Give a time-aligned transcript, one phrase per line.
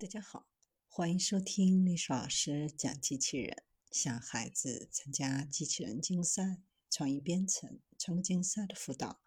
[0.00, 0.46] 大家好，
[0.86, 9.18] 欢迎收听历史老师讲机器人，想孩子参加机器人竞赛、创意编程、创客竞赛的辅导，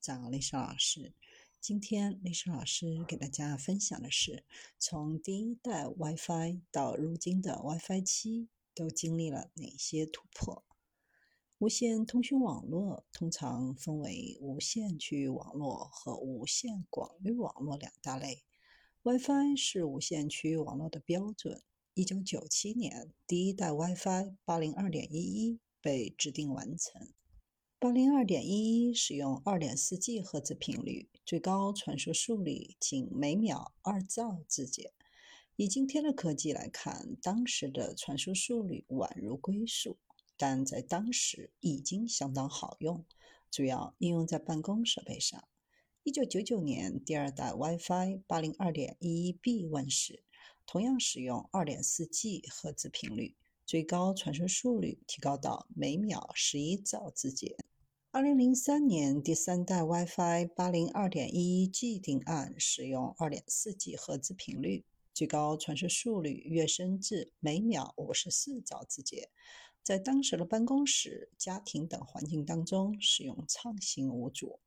[0.00, 1.14] 找历史老师。
[1.60, 4.44] 今天历史老师给大家分享的是，
[4.78, 10.64] 从第一代 WiFi 到如今的 WiFi 七，都经历了哪些突破？
[11.58, 18.44] 无线通讯网络通常分为无线区域网络和无线广域网络两大类。
[19.02, 21.62] WiFi 是无线区域网络的标准。
[21.94, 27.08] 一九九七年，第一代 WiFi 八零二点一一被制定完成。
[27.78, 34.92] 八零二点一一使用二点四 G 赫兹频率，最高传输速率仅每秒二兆字节。
[35.56, 39.96] 以今天的科技来看，当时的传输速率宛如龟速，
[40.36, 43.06] 但在当时已经相当好用，
[43.50, 45.42] 主要应用在办公设备上。
[46.02, 50.22] 一九九九年，第二代 WiFi 八零二点一一 B 问世，
[50.64, 53.36] 同样使用二点四 G 赫兹频率，
[53.66, 57.54] 最高传输速率提高到每秒十一兆字节。
[58.12, 69.28] 二零零三年，第三代 WiFi 八零二点一一 G 定案，使用二点四 G 赫兹频率，最高传输速率跃升至每秒五十四兆字节，
[69.82, 74.60] 在当时的办公室、家庭等环境当中使用畅行无阻。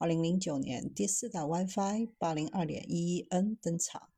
[0.00, 4.08] 二零零九年，第四代 WiFi 八零二点一一 N 登场，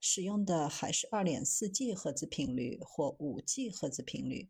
[0.00, 4.48] 使用的还是二点四 G 赫兹频率或五 G 赫兹频率，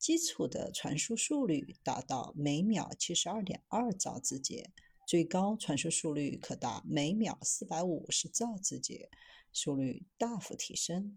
[0.00, 4.72] 基础的传输速率达到每秒七十二点二兆字节，
[5.06, 9.08] 最高传输速率可达每秒四百五十兆字节，
[9.52, 11.16] 速率大幅提升。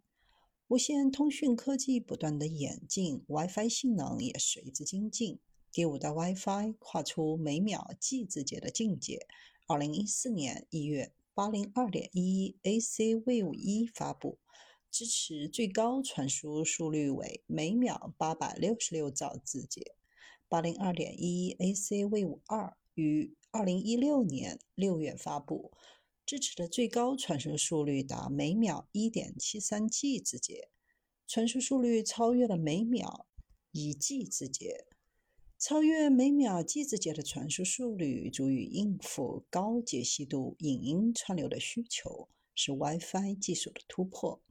[0.68, 5.40] 无线通讯科技不断的演进，WiFi 性能也随之精进。
[5.72, 9.28] 第五代 WiFi 跨出每秒 G 字节的境界。
[9.68, 14.40] 二零一四年一月，八零二点一一 AC-Wave 一发布，
[14.90, 19.94] 支持最高传输速率为每秒八百六十六兆字节。
[20.48, 25.72] 八零二点一一 AC-Wave 二于二零一六年六月发布，
[26.26, 30.70] 支持的最高传输速率达每秒一点七三 G 字节，
[31.28, 33.28] 传输速率超越了每秒
[33.72, 34.88] 一 G 字节。
[35.60, 44.42] 超越每秒 G 字节的传输速率，足以应付高解析度影音串流的需求，是 WiFi 技术的突破。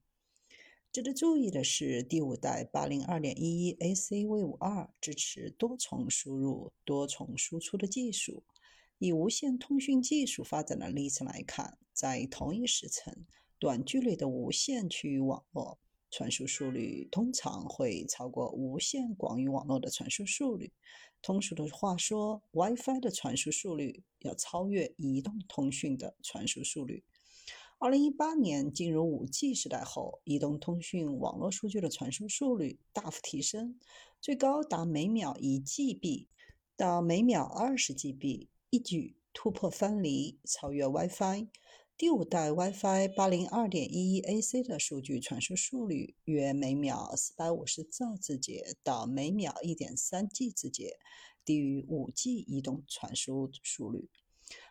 [0.93, 8.43] 值得注意的是，第五代八零二点一一 ACV 五二支持多重输入、多重输出的技术。
[8.99, 13.25] 以无线通讯技术发展的历程来看，在同一时程、
[13.59, 15.79] 短距离的无线区域网络。
[16.11, 20.73] 传输速率通常会超过无线广域网络的传输速率。
[21.21, 27.05] 通俗的话说，WiFi 的传输速率要超越移动通讯的传输速率。
[27.81, 33.79] 二零一八年进入五 G 时代后，移动通讯网络数据的传输速率大幅提升，
[34.21, 36.27] 最高达每秒一 GB
[36.77, 41.49] 到每秒二十 GB，一举突破分离，超越 WiFi。
[41.98, 50.97] 第五代 WiFi 八零二点一 AC 的数据传输速率约每秒四百五十兆字节到每秒一点三 G 字节，
[51.44, 54.09] 低于五 G 移动传输速率。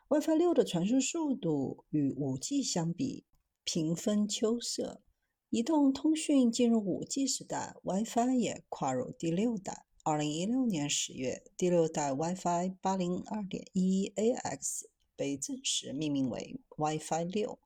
[0.08, 3.26] WiFi 六的传输速度与五 G 相比
[3.66, 5.02] 平分秋色。
[5.50, 9.86] 移动通讯进入五 G 时代，WiFi 也跨入第六代。
[10.06, 14.86] 二零一六年十月，第六代 WiFi 八零二点一一 AX。
[15.18, 17.58] 被正式命名为 WiFi 六，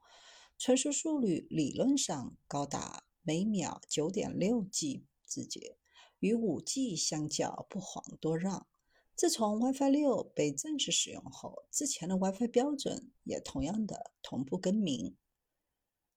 [0.58, 5.78] 传输速率理论上高达每秒九点六 G 字节，
[6.20, 8.68] 与五 G 相较不遑多让。
[9.14, 15.18] 自从 WiFi 六被正式使用后，之前的 WiFi 标准也同样的同步更名。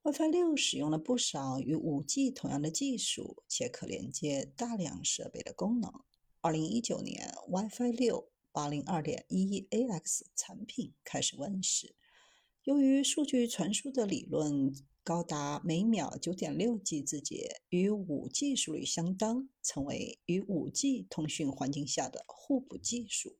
[0.05, 5.93] WiFi 六使用了不少与五 G 同样的技术，且可连接大量设备的功能。
[6.41, 8.31] 二零一九年，WiFi 六。
[8.53, 11.97] 八零二点一一 AX 产品开始问世。
[12.65, 23.37] 由于数据传输的理论高达每秒九点六 G 字节，与五 G 速率相当，成为与五 G 通讯环境下的互补技术。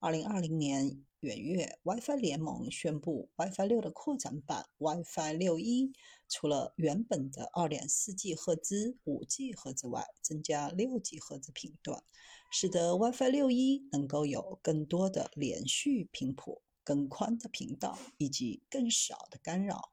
[0.00, 5.92] 二零二零年元月，WiFi 联盟宣布 WiFi 六的扩展版 WiFi 六一，
[6.28, 12.02] 除了原本的二点四 G 赫兹、五 G 赫兹外，增加六 G 赫兹频段，
[12.50, 19.90] 使得 WiFi 六一能够有更多的连续频谱、更宽的频道以及更少的干扰。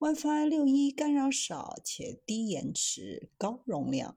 [0.00, 4.16] WiFi 六一干扰少且低延迟、高容量，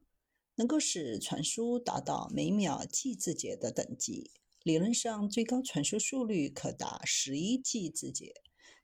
[0.56, 4.32] 能够使传输达到每秒 G 字节的等级。
[4.64, 8.34] 理论上，最高传输速率可达十一 G 字节，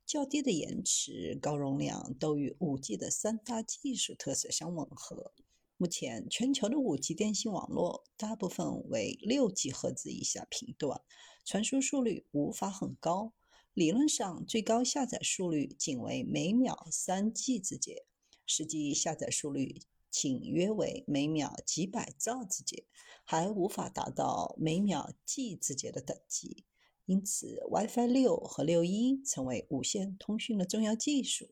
[0.06, 5.34] 较低的延迟、高容量都与 5G 的三大技术特色相吻合。
[5.82, 11.02] 目前，全球的 5G 电信网络大部分为 6G 赫兹以下频段，
[11.46, 13.32] 传输速率无法很高。
[13.74, 18.04] 理论上，最高下载速率仅为每秒 3G 字节，
[18.46, 19.82] 实际下载速率
[20.12, 22.84] 仅约为每秒几百兆字节，
[23.24, 26.66] 还无法达到每秒 G 字节的等级。
[27.06, 31.50] 因此，WiFi 六和六一成为无线通讯的重要技术，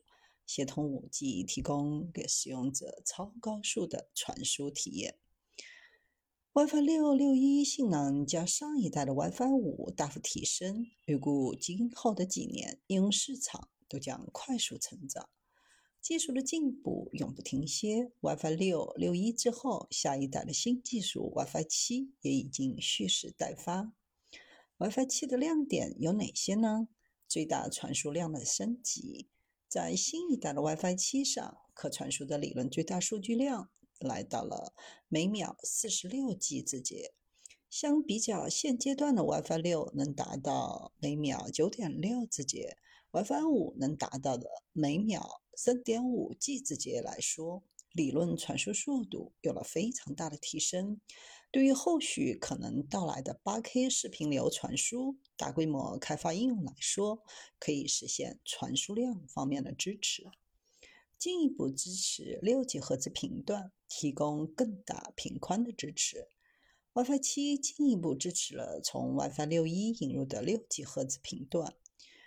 [0.48, 5.18] 协同 5G 提供给使用者超高速的传输体验。
[6.54, 15.28] WiFi 六、六一性能较上一代的 WiFi 五大幅提升，预估今后的几年应用市场都将快速成长。
[16.00, 23.92] 技术的进步永不停歇，WiFi 六、六一之后，下一代的新技术 WiFi 七也已经蓄势待发。
[24.78, 26.88] WiFi 七的亮点有哪些呢？
[27.28, 29.28] 最大传输量的升级，
[29.68, 33.68] 在新一代的 WiFi 七上，可传输的理论最大数据量
[33.98, 34.72] 来到了
[35.08, 37.12] 每秒四十六 G 字节，
[37.68, 42.78] 相比较现阶段的 WiFi 六能达到每秒九点六字节
[43.10, 47.62] ，WiFi 五能达到的每秒三点五 G 字节来说，
[47.92, 51.00] 理论传输速度有了非常大的提升。
[51.50, 57.22] 对于后续可能到来的 8K 视频流传输大规模开发应用来说，
[57.58, 60.30] 可以实现传输量方面的支持，
[61.16, 66.28] 进一步支持 6G 赫兹频段，提供更大频宽的支持。
[66.92, 71.74] WiFi 七进一步支持了从 WiFi 六一引入的 6G 赫兹频段，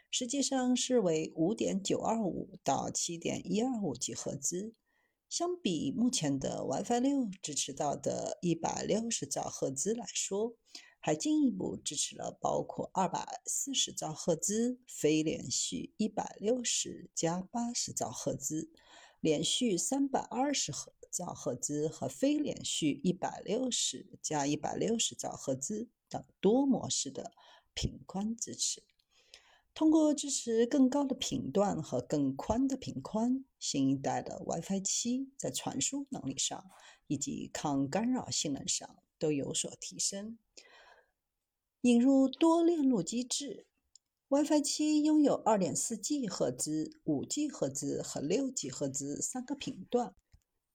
[0.10, 4.74] 实际上是为5.925到7.125 G 赫兹。
[5.32, 10.58] 相比目前的 WiFi 六支持到的一百六十兆赫兹来说，
[11.00, 18.74] 还进一步支持了包括二百四十兆赫兹、非连续一百六十加八十兆赫兹、
[19.22, 27.32] 连续三百二十赫兆赫兹和非连续一百六十加一百六十兆赫兹等多模式的
[27.74, 28.84] 频宽支持。
[29.74, 36.70] 通过支持更高的频段和更宽的频宽，新一代的 WiFi 七在传输能力上
[37.08, 40.38] 以及抗干扰性能上都有所提升。
[41.82, 43.66] 引入多链路机制
[44.28, 50.14] ，WiFi 七拥有 2.4G 赫兹、5G 赫兹和 6G 赫兹三个频段。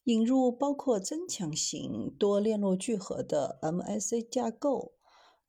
[0.05, 4.96] 引入包括增强型多链路聚合的 MIC 架构。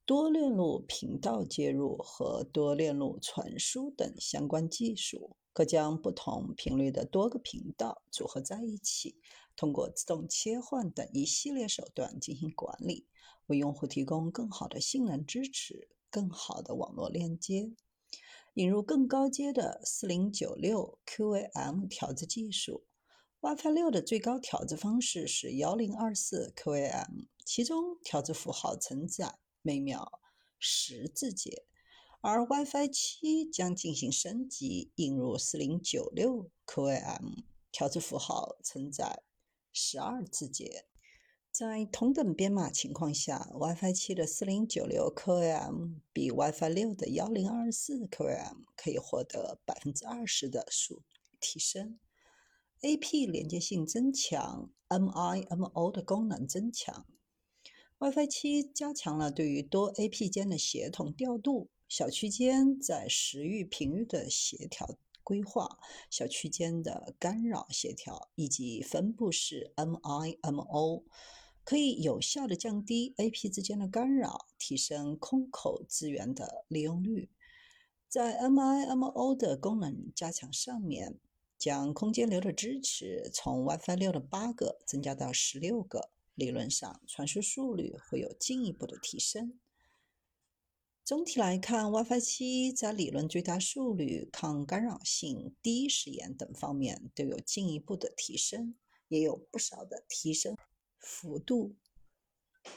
[0.07, 9.17] 多链路频道接入和多链路传输等相关技术，可将不同频率的多个频道组合在一起，
[9.57, 13.05] 通过自动切换等一系列手段进行管理，
[13.47, 17.73] 为用户提供更好的性能支持、更好的网络链接。
[18.53, 22.85] 引入更高阶的四零九六 QAM 调制技术
[23.41, 29.39] ，WiFi 六的最高调制方式是幺零二四 QAM，其中调制符号承载。
[29.67, 30.21] 每秒
[30.57, 31.65] 十字节，
[32.21, 39.23] 而 WiFi 七将进行升级，引入四零九六 QAM，调制符号承载
[39.73, 40.85] 十二字节。
[41.51, 51.03] 在同等编码情况下，WiFi 七的四零九六 QAM 比 WiFi 六的幺零二四 QAM 可以获得百分之二十的速
[51.41, 51.99] 提升
[52.83, 57.05] ，AP 连接性增强，MIMO 的功能增强。
[57.99, 65.79] WiFi 七加强了对于多 AP 间的协同调度、小区间在时域频率的协调规划、
[66.11, 71.05] 小区间的干扰协调以及分布式 MIMO，
[71.63, 77.31] 可以有效的降低 AP 之间的干扰，提升空口资源的利用率。
[78.07, 81.17] 在 MIMO 的功能加强上面，
[81.57, 86.11] 将空间流的支持从 WiFi 六的八个增加到十六个。
[86.37, 89.59] 理论上，传输速率会有进一步的提升。
[91.03, 98.75] 总体来看，WiFi 七在理论最大速率、抗干扰性、低时延等方面都有进一步的提升，
[99.07, 100.55] 也有不少的提升
[100.99, 101.75] 幅度。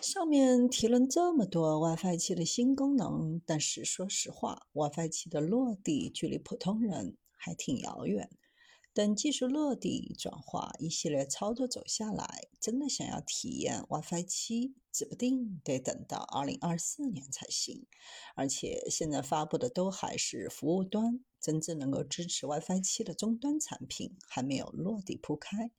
[0.00, 8.30] 上面提了这么多 WiFi 七的新功能，但是说实话，WiFi 七的落地距离普通人还挺遥远。
[9.00, 17.87] 等技术落地转化，一系列操作走下来，真的想要体验 WiFi 七，指不定得等到二零二四年才行。
[18.35, 25.71] 而且现在发布的都还是服务端，真正能够支持 WiFi 七的终端产品还没有落地铺开。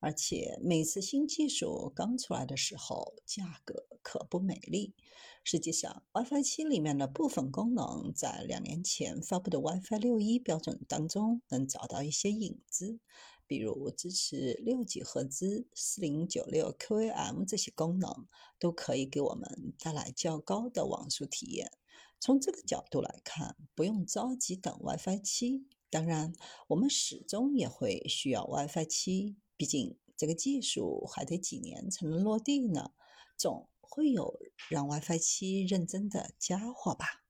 [0.00, 4.94] 而且每次新技术刚出来的时候，价格可不美丽。
[5.42, 13.00] 实际上，WiFi 七里面的部分功能，在两年前发布的 WiFi 六一标准当中能找到一些影子，
[13.46, 18.26] 比如支持六 G 赫兹、四零九六 QAM 这些功能，
[18.58, 21.72] 都可以给我们带来较高的网速体验。
[22.20, 25.66] 从这个角度来看，不用着急等 WiFi 七。
[25.90, 26.32] 当然，
[26.68, 32.92] 我们始终也会需要 WiFi 七，毕竟这个技术还得几年才能落地呢。
[33.36, 37.23] 总会有让 WiFi 七认真的家伙吧。